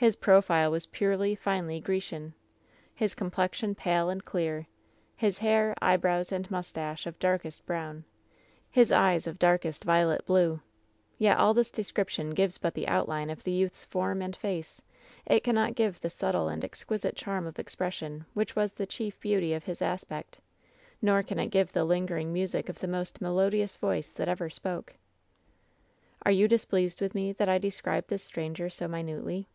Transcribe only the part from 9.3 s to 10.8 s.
darkest violet blue.